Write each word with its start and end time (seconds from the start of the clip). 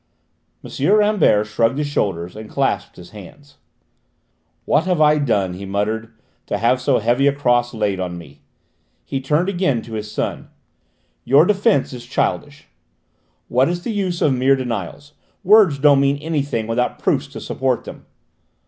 M. 0.63 0.93
Rambert 0.93 1.45
shrugged 1.45 1.77
his 1.77 1.85
shoulders 1.85 2.35
and 2.35 2.49
clasped 2.49 2.95
his 2.95 3.11
hands. 3.11 3.57
"What 4.65 4.85
have 4.85 4.99
I 4.99 5.19
done," 5.19 5.53
he 5.53 5.63
muttered, 5.63 6.11
"to 6.47 6.57
have 6.57 6.81
so 6.81 6.97
heavy 6.97 7.27
a 7.27 7.31
cross 7.31 7.71
laid 7.71 7.99
on 7.99 8.17
me?" 8.17 8.41
He 9.05 9.21
turned 9.21 9.47
again 9.47 9.83
to 9.83 9.93
his 9.93 10.11
son. 10.11 10.49
"Your 11.23 11.45
defence 11.45 11.93
is 11.93 12.07
childish. 12.07 12.65
What 13.47 13.69
is 13.69 13.83
the 13.83 13.91
use 13.93 14.23
of 14.23 14.33
mere 14.33 14.55
denials? 14.55 15.13
Words 15.43 15.77
don't 15.77 15.99
mean 16.01 16.17
anything 16.17 16.65
without 16.65 16.97
proofs 16.97 17.27
to 17.27 17.39
support 17.39 17.83
them." 17.83 18.07